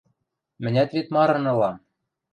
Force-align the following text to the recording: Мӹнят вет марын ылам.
Мӹнят 0.63 0.89
вет 0.95 1.07
марын 1.15 1.43
ылам. 1.53 1.75